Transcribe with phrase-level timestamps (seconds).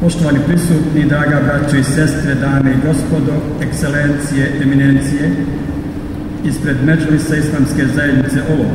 [0.00, 5.30] Poštovani prisutni, draga braćo i sestre, dame i gospodo, ekscelencije, eminencije,
[6.44, 8.66] ispred Međulisa Islamske zajednice ovo,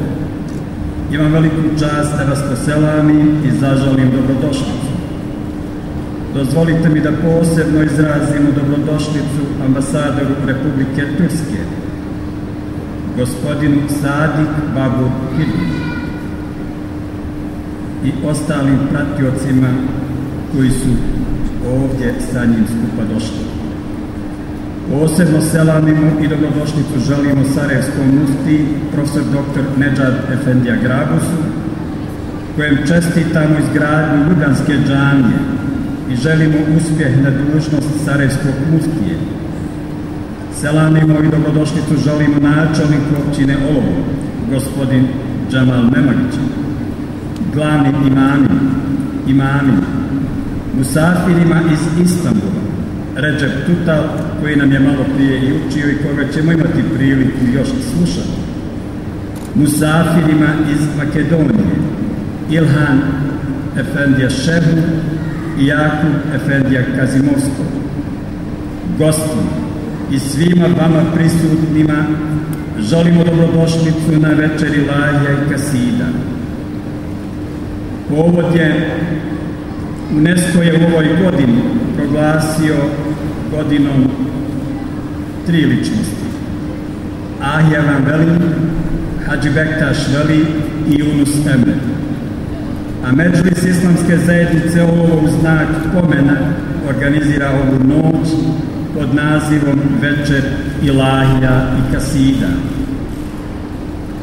[1.11, 4.93] imam veliku čast da vas poselamim i zažalim dobrodošlicu.
[6.35, 11.61] Dozvolite mi da posebno izrazimo dobrodošlicu ambasadoru Republike Turske,
[13.17, 15.63] gospodinu Sadik Babu Hidu
[18.05, 19.69] i ostalim pratiocima
[20.55, 20.89] koji su
[21.75, 23.43] ovdje sa njim skupa došli.
[24.91, 29.79] Posebno selamimo i dobrodošlicu želimo Sarajevskom musti, profesor dr.
[29.79, 31.39] Nedžad Efendija Grabusu,
[32.55, 35.39] kojem čestitamo izgradnju Ljubljanske džanije
[36.11, 39.17] i želimo uspjeh na dužnost Sarajevskog muftije.
[40.61, 43.93] Selamimo i dobrodošlicu želimo načelniku općine Olovo,
[44.51, 45.07] gospodin
[45.51, 46.35] Džamal Memagić,
[47.53, 48.49] glavni imami,
[49.27, 49.73] imami,
[50.77, 52.61] musafirima iz Istanbula,
[53.15, 54.03] Ređep Tutal,
[54.41, 58.43] koji nam je malo prije i učio i koga ćemo imati priliku još slušati.
[59.55, 61.75] Musafirima iz Makedonije,
[62.49, 63.01] Ilhan
[63.77, 64.81] Efendija Šebu
[65.59, 67.65] i Jakub Efendija Kazimovskog.
[68.97, 69.37] Gosti
[70.11, 72.05] i svima vama prisutnima
[72.79, 76.05] želimo dobrodošlicu na večeri Laja i Kasida.
[78.09, 78.89] Povod je
[80.17, 81.61] UNESCO je u ovoj godini
[81.97, 82.75] proglasio
[83.51, 84.07] godinom
[85.45, 86.23] tri ličnosti.
[87.41, 88.39] Ahija Van Veli,
[89.27, 90.45] Hadži Bektaš Veli
[90.89, 91.73] i Unus Emre.
[93.05, 96.37] A Međulis islamske zajednice ovo u znak pomena
[96.89, 98.29] organizira ovu noć
[98.93, 100.43] pod nazivom Večer
[100.83, 102.47] Ilahija i Kasida.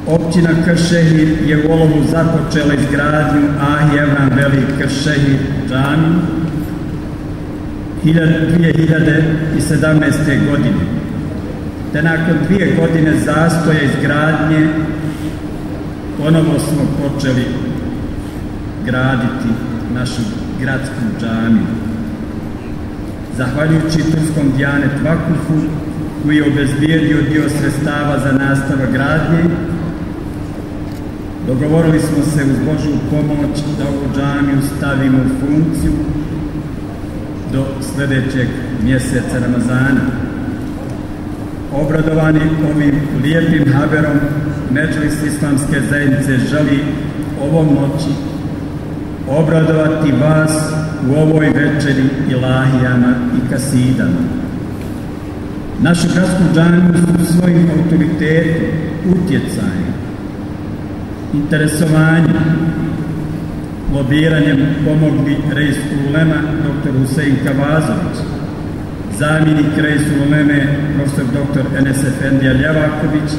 [0.06, 6.10] Općina Kršehir je u olovu započela izgradnju Ahijevran Veli Kršehir džami
[8.04, 10.50] 2017.
[10.50, 10.84] godine.
[11.92, 14.68] Te nakon dvije godine zastoja izgradnje
[16.18, 17.44] ponovo smo počeli
[18.86, 19.48] graditi
[19.94, 20.22] našu
[20.60, 21.66] gradsku džamiju.
[23.36, 25.60] Zahvaljujući Turskom Dijanet Vakufu,
[26.24, 29.44] koji je obezbijedio dio sredstava za nastava gradnje,
[31.54, 35.92] dogovorili smo se uz Božju pomoć da ovu džamiju stavimo u funkciju
[37.52, 38.48] do sljedećeg
[38.82, 40.00] mjeseca Ramazana.
[41.72, 42.40] Obradovani
[42.74, 44.18] ovim lijepim haberom
[44.70, 46.84] Međulis islamske zajednice želi
[47.42, 48.12] ovom noći
[49.28, 50.52] obradovati vas
[51.08, 54.20] u ovoj večeri ilahijama i kasidama.
[55.80, 58.66] Našu gradsku džanju su svojim autoritetom,
[59.10, 59.89] utjecajem,
[61.34, 62.36] interesovanjem,
[63.94, 65.76] lobiranjem pomogli rejs
[66.08, 66.92] Ulema dr.
[66.98, 68.16] Husein Kavazović,
[69.18, 71.78] zamjenik rejs Uleme profesor dr.
[71.78, 73.30] Enes Efendija Ljavaković,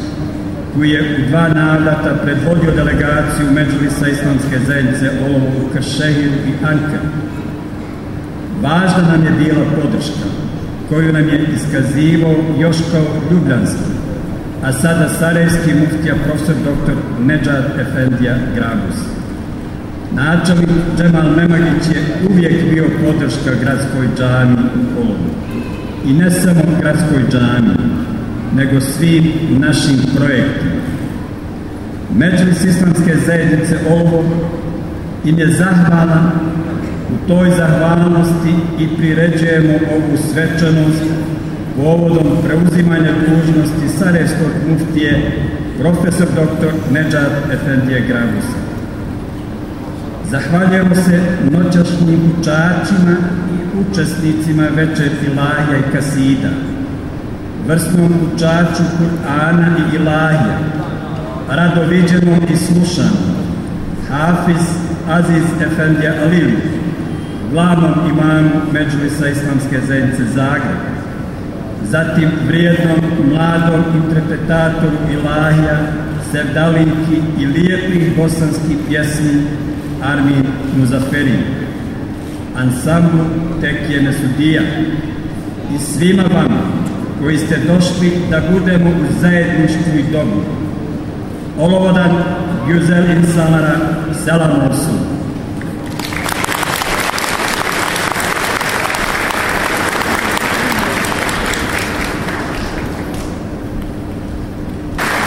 [0.75, 7.09] koji je u dva navrata predvodio delegaciju Međulisa Islamske zajednice Olovu, u Kršehiru i Ankaru.
[8.61, 10.27] Važna nam je bila podrška
[10.89, 13.90] koju nam je iskazivao još kao ljubljanski,
[14.63, 16.93] a sada sarajski muftija profesor dr.
[17.25, 18.99] Nedžad Efendija Grabus.
[20.11, 25.29] Načelnik Džemal Memagić je uvijek bio podrška gradskoj džami u Kolovu.
[26.05, 27.75] I ne samo gradskoj džami,
[28.55, 30.81] nego svim našim projektima.
[32.15, 34.23] Međulis islamske zajednice ovo
[35.25, 36.31] im je zahvalan
[37.09, 41.03] u toj zahvalnosti i priređujemo ovu svečanost
[41.75, 45.31] povodom preuzimanja dužnosti Sarajevskog muftije
[45.79, 46.93] profesor dr.
[46.93, 48.57] Nedžad Efendije Gravusa.
[50.29, 51.21] Zahvaljujemo se
[51.51, 53.15] noćašnjim učačima
[53.53, 56.49] i učesnicima večer Filaja i Kasida,
[57.67, 60.59] vrsnom učaču Kur'ana i Ilahija,
[61.49, 63.31] radoviđenom i slušanom,
[64.09, 64.65] Hafiz
[65.09, 66.59] Aziz Efendija Alilu,
[67.51, 71.00] glavnom imamu Međulisa Islamske zajednice Zagreba,
[71.89, 72.99] zatim vrijednom
[73.31, 75.77] mladom interpretatoru Ilahija,
[76.31, 79.41] Sevdalinki i lijepih bosanskih pjesmi
[80.03, 80.45] Armin
[80.77, 81.39] Muzaferi,
[82.57, 83.25] ansamblu
[83.61, 84.61] Tekije Mesudija
[85.75, 86.61] i svima vama
[87.21, 90.41] koji ste došli da budemo u zajedništvu i dobu.
[91.59, 92.11] Olovodan
[92.67, 93.75] Güzel insanlara
[94.25, 95.00] selam olsun.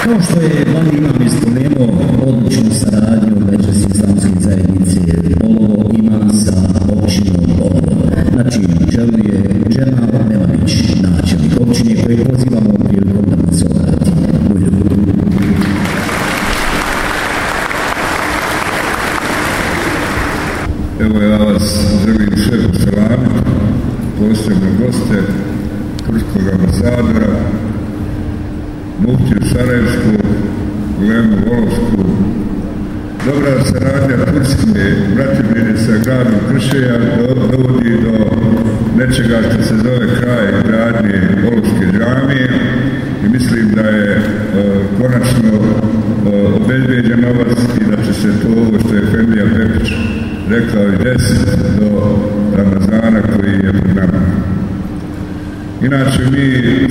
[0.05, 1.89] Kao što je Vani Imam ispomenuo
[2.27, 5.01] odličnu saradnju među islamskih zajednice
[5.45, 6.53] Olovo ima sa
[6.93, 7.95] općinom Olovo.
[21.01, 23.51] Evo ja vas želim sve poselamiti,
[24.19, 25.23] posebno goste,
[26.07, 27.55] Turskog ambasadora,
[28.99, 30.11] Muftiju Sarajevsku,
[31.01, 32.05] Lemu Volovsku,
[33.25, 34.85] dobra saradnja Turske,
[35.15, 36.99] bratimljene sa gradom Kršeja,
[37.53, 38.15] dovodi do
[38.97, 42.49] nečega što se zove kraj gradnje Volovske džamije
[43.25, 44.21] i mislim da je e,
[45.01, 49.93] konačno e, obezbijeđen novac i da će se to ovo što je Femija Pepić
[50.49, 51.51] rekao i desiti
[51.81, 52.19] do
[52.57, 54.21] Ramazana koji je pred nama.
[55.83, 56.89] Inače, mi e,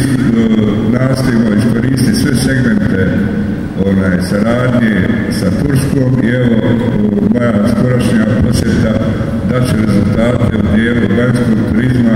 [0.91, 3.17] nastavimo iskoristiti sve segmente
[3.85, 6.55] onaj, saradnje sa Turskom i evo
[7.33, 8.93] moja skorašnja posjeta
[9.49, 12.15] daće rezultate u dijelu vanjskog turizma,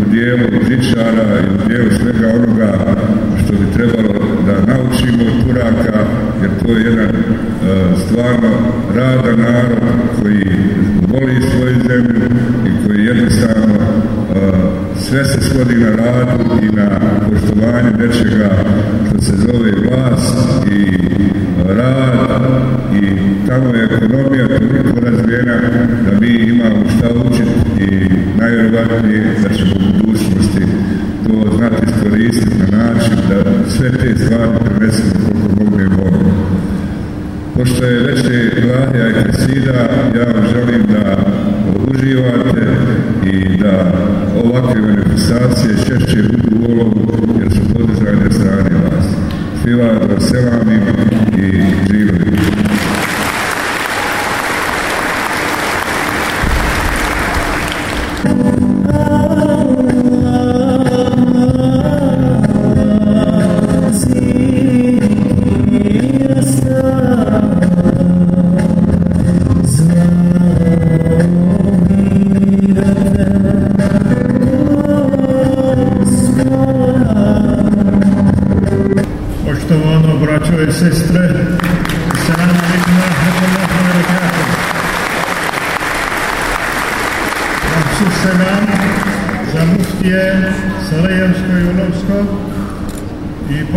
[0.00, 2.72] u dijelu žičara i u dijelu svega onoga
[3.44, 4.14] što bi trebalo
[4.46, 5.98] da naučimo od Turaka,
[6.42, 7.22] jer to je jedan e,
[8.06, 8.50] stvarno
[8.96, 9.82] radan narod
[10.22, 10.44] koji
[11.08, 12.22] voli svoju zemlju
[12.66, 17.00] i koji jednostavno e, sve se svodi na radu i na
[17.30, 18.50] poštovanju nečega
[19.08, 20.97] što se zove vlast i
[21.68, 22.42] rad
[23.02, 23.16] i
[23.46, 25.56] tamo je ekonomija toliko razvijena
[26.04, 28.08] da mi imamo šta učiti i
[28.40, 30.62] najvjerovatnije da ćemo u budućnosti
[31.26, 36.30] to znati iskoristiti na način da sve te stvari prenesemo koliko mogu i mogu.
[37.54, 39.78] Pošto je veće Vlahija i Kresida,
[40.18, 41.16] ja vam želim da
[41.90, 42.66] uživate
[43.32, 43.92] i da
[44.44, 49.06] ovakve manifestacije češće budu u olovu jer su podržane strane vas.
[49.62, 50.97] Hvala, da selamim i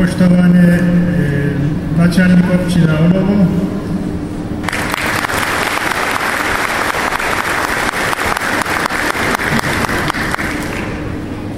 [0.02, 0.80] i poštovanje e,
[1.98, 3.46] načelnik općina Olovo,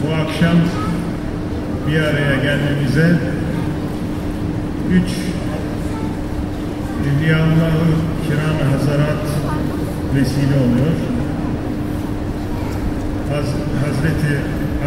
[0.02, 0.62] bu akşam
[1.88, 3.16] bir araya gelmemize
[4.92, 5.12] üç
[7.08, 7.86] Evliyaullah-ı
[8.28, 9.28] Kiram-ı Hazarat
[10.16, 10.96] vesile oluyor.
[13.30, 13.46] Haz
[13.86, 14.40] Hazreti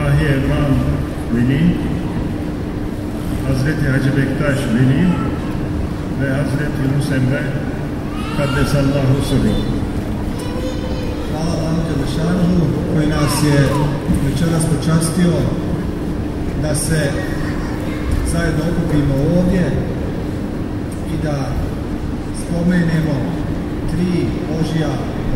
[0.06, 0.74] Ahi Evran
[1.34, 1.95] Veli,
[3.46, 5.08] Hazreti Hacı Bektaş Veli
[6.20, 7.42] ve Hazreti Yunus Emre
[8.36, 9.54] Kaddesallahu Sırru.
[11.30, 12.60] Hvala vam Đelešanu
[12.94, 13.58] koji nas je
[14.26, 15.32] večeras počastio
[16.62, 17.10] da se
[18.32, 19.72] zajedno okupimo ovdje
[21.14, 21.36] i da
[22.42, 23.16] spomenemo
[23.90, 24.88] tri Božja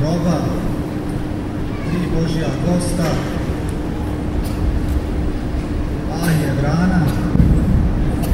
[0.02, 0.38] roba,
[1.86, 3.10] tri Božja gosta,
[6.14, 7.00] Ahije Vrana,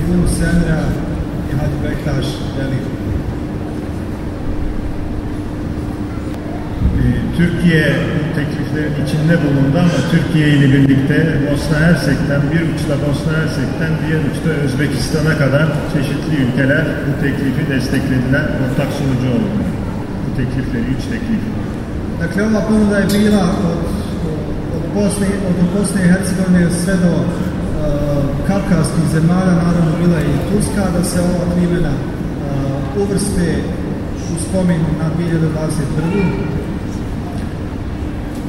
[0.06, 0.80] Emra
[1.50, 2.78] i Hadi Bektaş Veli.
[6.96, 7.84] Ee, Türkiye
[8.36, 14.50] tekliflerin içinde bulundu ama Türkiye ile birlikte Bosna Hersek'ten bir uçta Bosna Hersek'ten diğer uçta
[14.64, 19.58] Özbekistan'a kadar çeşitli ülkeler bu teklifi desteklediler, ortak sunucu oldu.
[20.24, 21.42] Bu teklifleri, üç teklif.
[22.20, 23.82] Dakle, ova ponuda je bila od,
[24.76, 27.12] od, Bosne, od Bosne i Hercegovine sve do
[28.46, 33.46] kavkarskih zemalja, naravno bila je i Turska, da se ova uh, uvrste
[34.32, 36.46] u spomin na 2021.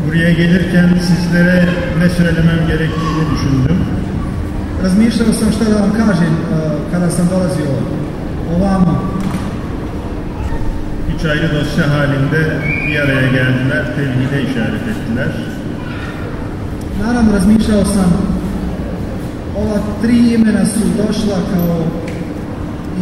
[0.06, 1.66] Buraya gelirken sizlere
[2.00, 3.78] ne söylemem gerektiğini düşündüm.
[4.84, 6.34] Razmišljao sam šta da vam kažem
[6.92, 7.72] kada sam dolazio
[8.56, 9.02] ovamo.
[11.16, 12.42] Üç ayrı dosya halinde
[12.88, 15.28] bir araya geldiler, tevhide işaret ettiler.
[17.02, 18.12] Naravno, razmišljao sam,
[19.62, 21.78] ova tri imena su došla kao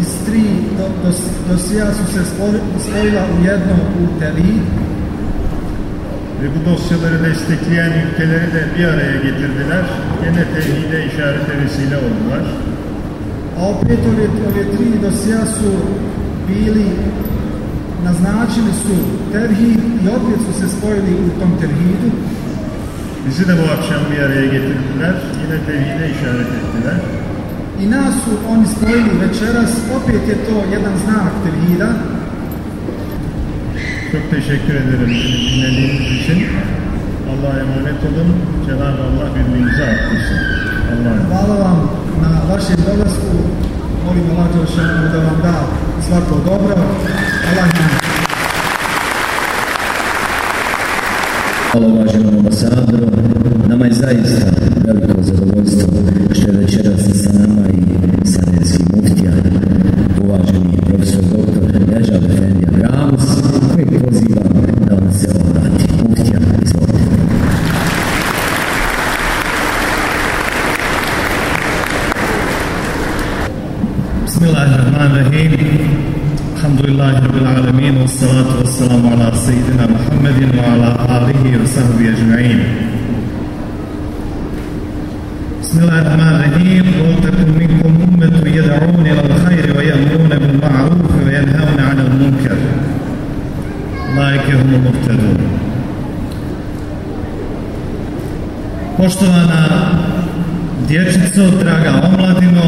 [0.02, 0.44] iz tri
[0.78, 1.18] do, dos,
[1.50, 4.64] dosija su se spoj- spojila u jedno u Tevhid.
[6.42, 9.86] Ve bu dosyaları destekleyen ülkeleri de bir araya getirdiler.
[10.24, 12.44] Gene tevhide işarete vesile oldular.
[13.60, 15.72] A opet ove, ove tri dosija su
[16.48, 16.86] bili,
[18.04, 18.96] naznačili su
[19.32, 22.10] Tevhid i opet su se spojili u tom Tevhidu.
[23.28, 25.16] Bizi de bu akşam bir araya getirdiler.
[25.42, 26.98] Yine tevhide işaret ettiler.
[27.84, 31.90] I nas su oni spojili večeras, opet je to jedan znak Tevhida.
[34.12, 35.10] Çok teşekkür ederim
[35.52, 36.48] dinlediğiniz için.
[37.32, 38.30] Allah'a emanet olun.
[38.66, 40.40] Cenab-ı Allah birliğinizi arttırsın.
[40.92, 41.28] Allah'a emanet.
[41.32, 41.90] Hvala vam
[42.22, 43.38] na vašem dolasku.
[44.06, 45.54] Molim Allah Đelšanu da vam da
[46.06, 46.76] svako dobro.
[47.48, 48.25] Allah nam
[51.76, 53.08] Hvala važnom ambasadoru.
[53.68, 54.52] Nama je zaista
[54.86, 55.88] veliko zadovoljstvo
[56.34, 59.42] što je večeras sa nama i sa Nenskim muftijama.
[60.24, 63.24] Uvaženi profesor doktor Nežav Efendija Ramos
[63.74, 64.42] koji poziva
[64.90, 65.86] da vam se obrati.
[66.08, 67.00] Muftija, izvolite.
[74.26, 76.25] Bismillahirrahmanirrahim.
[76.65, 82.61] الحمد لله رب العالمين والصلاة والسلام على سيدنا محمد وعلى آله وصحبه أجمعين
[85.63, 92.59] بسم الله الرحمن الرحيم ولتكن منكم أمة يدعون إلى الخير ويأمرون بالمعروف وينهون عن المنكر
[94.09, 95.41] أولئك هم المهتدون
[99.01, 99.65] Poštovana
[100.89, 102.63] dječico, draga omladino,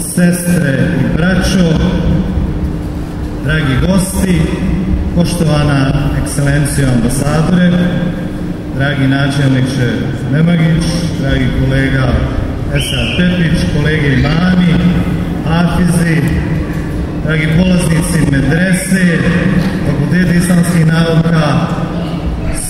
[0.00, 1.66] sestre i braćo,
[3.45, 4.41] dragi gosti,
[5.15, 7.71] poštovana ekscelencija ambasadore,
[8.77, 9.89] dragi načelniče
[10.31, 10.85] Nemagić,
[11.21, 12.07] dragi kolega
[12.75, 14.73] Esad Pepić, kolege imami,
[15.49, 16.21] Afizi,
[17.25, 19.19] dragi polaznici medrese,
[19.85, 21.67] fakulteti islamskih nauka,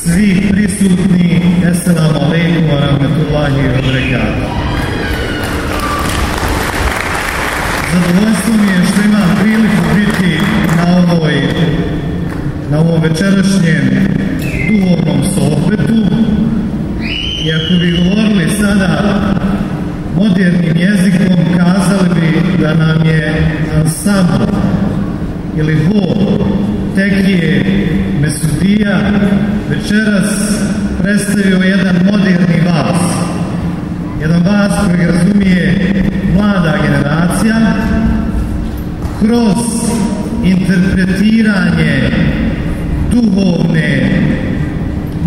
[0.04, 1.42] svi prisutni,
[1.72, 4.52] Esselamu alaikum wa rahmetullahi wa barakatuh.
[7.94, 9.85] Zadovoljstvo mi je što imam priliku
[10.86, 11.34] na ovoj
[12.72, 14.08] na ovom večerašnjem
[14.70, 15.94] duhovnom sohbetu
[17.44, 19.16] i ako bi govorili sada
[20.16, 23.34] modernim jezikom kazali bi da nam je
[23.76, 24.44] ansambl
[25.58, 26.46] ili hol
[26.96, 27.66] tekije
[28.22, 29.00] Mesudija
[29.70, 30.30] večeras
[31.02, 33.02] predstavio jedan moderni vas.
[34.22, 35.94] Jedan vas koji razumije
[36.36, 37.56] mlada generacija
[39.20, 39.56] kroz
[40.46, 42.10] interpretiranje
[43.12, 44.22] duhovne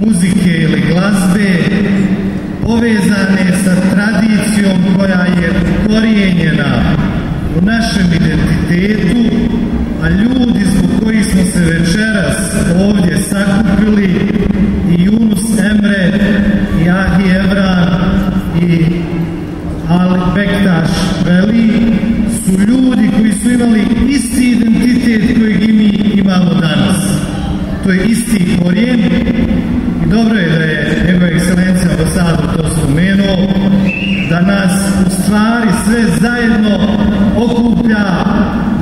[0.04, 1.58] muzike ili glazbe
[2.62, 5.50] povezane sa tradicijom koja je
[5.84, 6.82] ukorijenjena
[7.58, 9.37] u našem identitetu,
[10.02, 12.37] a ljudi zbog kojih smo se večeras
[12.80, 14.20] ovdje sakupili
[14.90, 16.12] i Yunus Emre
[16.84, 17.88] i Ahi Evran
[18.62, 18.84] i
[19.88, 20.90] Ali Bektaš
[21.26, 21.70] Veli
[22.44, 24.97] su ljudi koji su imali isti identitet
[26.28, 26.97] imamo danas.
[27.85, 29.00] To je isti korijen
[30.04, 33.37] i dobro je da je njegova ekscelencija ambasador to spomenuo,
[34.30, 34.73] da nas
[35.06, 36.78] u stvari sve zajedno
[37.37, 38.04] okuplja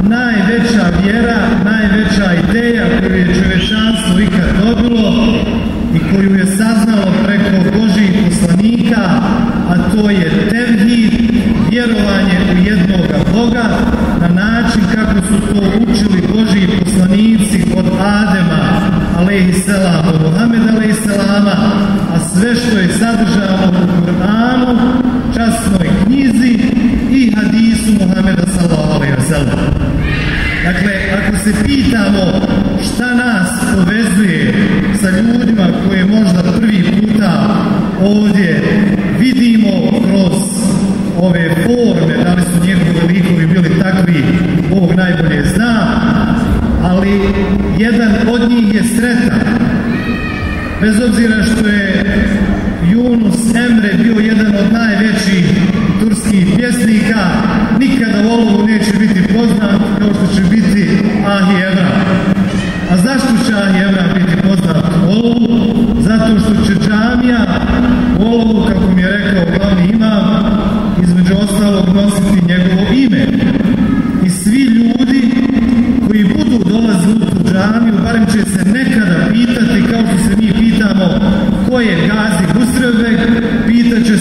[0.03, 5.35] najveća vjera, najveća ideja koju je čovečanstvo ikad dobilo
[5.95, 8.26] i koju je saznalo preko Božih
[19.37, 21.53] alaihisselam, od Mohameda, alaihisselama,
[22.15, 24.96] a sve što je sadržano u Kur'anu,
[47.79, 49.41] jedan od njih je sretan.
[50.81, 52.05] Bez obzira što je
[52.93, 55.47] Yunus Emre bio jedan od najvećih
[56.01, 57.21] turskih pjesnika,
[57.79, 60.89] nikada u olovu neće biti poznat kao što će biti
[61.27, 61.89] Ahi Evra.
[62.91, 65.77] A zašto će Ahi Evra biti poznat u olovu?
[66.01, 67.47] Zato što će džamija
[68.19, 70.45] u olovu, kako mi je rekao glavni imam,
[71.03, 72.46] između ostalog nositi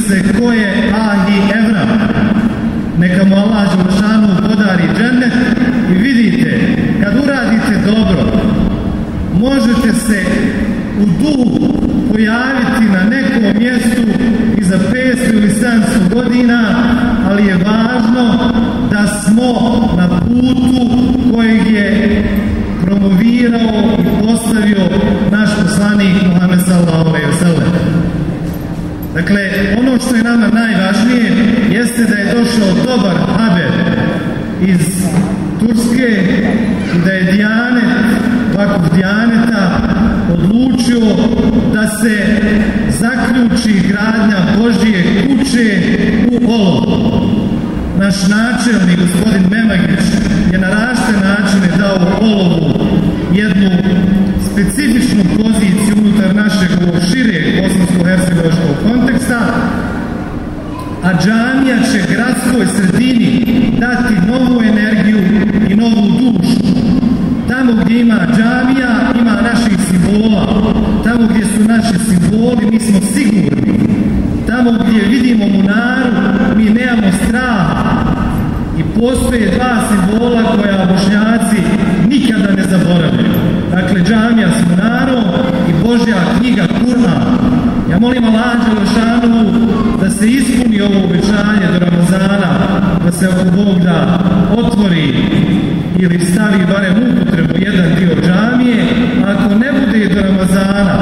[0.07, 1.85] se ko je Ahi Evra.
[2.97, 5.33] Neka mu Allah Đelšanu podari džennet
[5.91, 6.59] i vidite,
[7.03, 8.41] kad uradite dobro,
[9.33, 10.25] možete se
[11.01, 11.73] u duhu
[12.11, 14.01] pojaviti na nekom mjestu
[14.57, 16.75] i za 500 ili 700 godina,
[17.29, 18.51] ali je važno
[18.91, 19.53] da smo
[19.97, 20.89] na putu
[21.33, 22.23] kojeg je
[22.85, 24.89] promovirao i postavio
[25.31, 27.14] naš poslanik Muhammed sallallahu.
[29.25, 31.31] Dakle, ono što je nama najvažnije
[31.71, 33.71] jeste da je došao dobar haber
[34.61, 35.05] iz
[35.59, 36.23] Turske
[36.95, 38.05] i da je Dijanet,
[38.57, 38.91] vakuf
[40.33, 40.99] odlučio
[41.73, 42.25] da se
[42.89, 45.81] zaključi gradnja Božije kuće
[46.31, 47.29] u Olovu.
[47.99, 50.05] Naš načelnik, gospodin Memagić,
[50.51, 52.73] je na rašte načine dao Olovu
[53.33, 53.69] jednu
[54.51, 56.69] specifičnu poziciju unutar našeg
[57.11, 59.39] šireg bosansko-hercegovačkog konteksta,
[61.03, 63.45] a džamija će gradskoj sredini
[63.79, 65.17] dati novu energiju
[65.69, 66.75] i novu dušu.
[67.47, 70.73] Tamo gdje ima džamija, ima naših simbola.
[71.03, 73.79] Tamo gdje su naši simboli, mi smo sigurni.
[74.47, 76.11] Tamo gdje vidimo munaru,
[76.55, 78.05] mi nemamo straha.
[78.79, 81.61] I postoje dva simbola koja bošnjaci
[82.09, 83.35] nikada ne zaboravljaju.
[83.71, 85.23] Dakle, džamija s munarom
[85.69, 87.44] i Božja knjiga Kur'an.
[87.91, 89.45] Ja molim Allah Đelešanu
[90.01, 92.51] da se ispuni ovo obećanje do Ramazana,
[93.05, 94.19] da se oko Bog da
[94.57, 95.13] otvori
[95.99, 98.83] ili stavi barem upotrebu jedan dio džamije,
[99.25, 100.97] ako ne bude do Ramazana,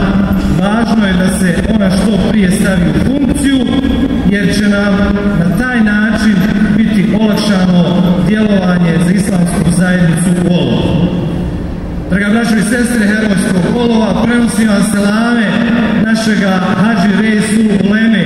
[0.59, 3.59] važno je da se ona što prije stavi u funkciju,
[4.29, 4.93] jer će nam
[5.39, 6.35] na taj način
[6.77, 11.22] biti olakšano djelovanje za islamsku zajednicu u Olovu.
[12.13, 15.47] Draga braćo i sestre herojskog polova, prenosim vam selame
[16.05, 18.25] našega Hadži Resu Leme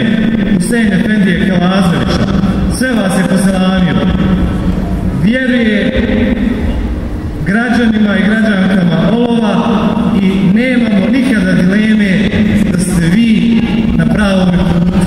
[0.53, 2.33] Husein Efendije Kalazovića.
[2.77, 3.95] Sve vas je poselamio.
[5.23, 6.03] Vjeruje
[7.45, 9.55] građanima i građankama olova
[10.21, 12.29] i nemamo nikada dileme
[12.71, 13.61] da ste vi
[13.97, 14.97] na pravom putu.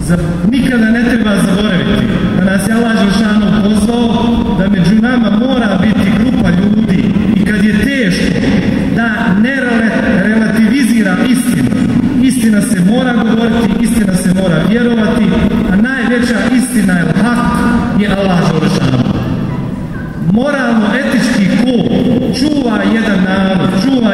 [0.00, 0.16] Za,
[0.52, 2.06] nikada ne treba zaboraviti
[2.38, 5.67] da nas je Allah Žešanu pozvao da među nama mora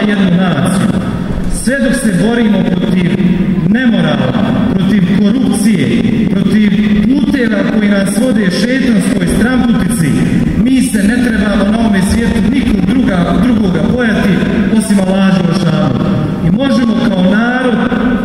[0.09, 0.89] jednu naciju.
[1.53, 3.11] Sve dok se borimo protiv
[3.69, 4.33] nemorala,
[4.75, 6.71] protiv korupcije, protiv
[7.03, 10.11] puteva koji nas vode šetanskoj stramputici,
[10.65, 14.29] mi se ne trebamo na ovome svijetu nikog druga, drugoga bojati
[14.79, 16.05] osim Allaha Đelešanu.
[16.47, 17.75] I možemo kao narod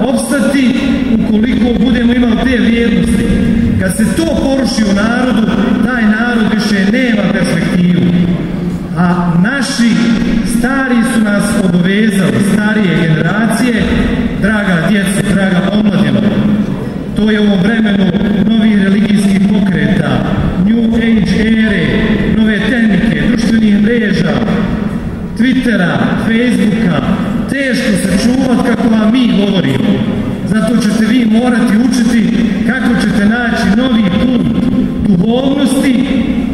[0.02, 0.76] opstati
[1.14, 3.26] ukoliko budemo imali te vrijednosti.
[3.80, 5.48] Kad se to poruši u narodu,
[5.86, 8.02] taj narod više nema perspektivu.
[8.98, 9.92] A naši
[10.58, 13.84] stari su nas obavezali, starije generacije,
[14.42, 16.22] draga djeca, draga omladina,
[17.16, 18.06] to je u ovom vremenu
[18.50, 20.10] novih religijskih pokreta,
[20.66, 21.88] New Age ere,
[22.38, 24.34] nove tehnike, društvenih mreža,
[25.38, 27.02] Twittera, Facebooka,
[27.50, 30.00] teško se čuvat kako vam mi govorimo.
[30.48, 32.34] Zato ćete vi morati učiti
[32.68, 34.50] kako ćete naći novi put
[35.70, 36.06] duhovnosti,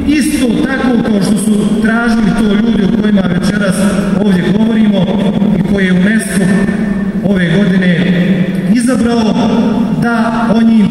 [0.08, 3.76] isto tako kao što su tražili to ljudi o kojima večeras
[4.26, 5.06] ovdje govorimo
[5.60, 6.44] i koje je UNESCO
[7.24, 8.16] ove godine
[8.74, 9.34] izabrao
[10.02, 10.86] da oni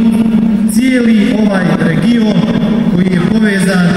[0.73, 2.41] cijeli ovaj region
[2.95, 3.89] koji je povezan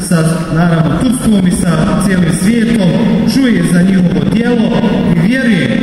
[0.00, 2.88] sa naravno Turskom i sa cijelim svijetom
[3.34, 4.82] čuje za njihovo djelo
[5.16, 5.80] i vjeruje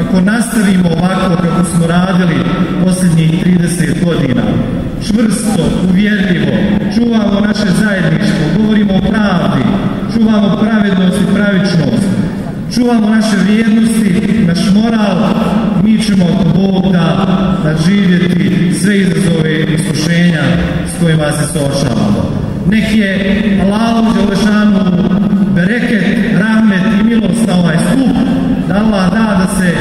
[0.00, 2.44] ako nastavimo ovako kako smo radili
[2.84, 4.42] posljednjih 30 godina
[5.06, 6.52] čvrsto, uvjerljivo.
[6.94, 9.62] Čuvamo naše zajedništvo govorimo o pravdi
[10.14, 12.08] čuvamo pravednost i pravičnost.
[12.74, 15.16] Čuvamo naše vrijednosti, naš moral,
[15.84, 20.42] mi ćemo od Boga da nadživjeti sve izazove i iskušenja
[20.86, 22.30] s kojima se sočavamo.
[22.66, 24.80] Nek je Allahu Đelešanu
[25.54, 26.04] bereket,
[26.40, 28.16] rahmet i milost na ovaj skup,
[28.68, 29.74] da Allah da da se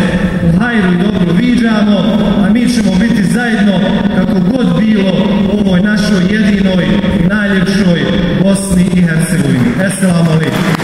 [0.47, 1.97] u hajru i dobro viđamo,
[2.45, 3.79] a mi ćemo biti zajedno
[4.15, 5.11] kako god bilo
[5.53, 6.85] u ovoj našoj jedinoj
[7.23, 8.05] i najljepšoj
[8.43, 9.65] Bosni i Hercegovini.
[9.85, 10.80] Esselamu alaikum.